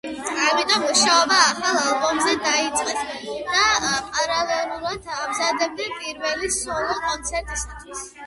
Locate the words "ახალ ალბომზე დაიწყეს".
1.49-3.03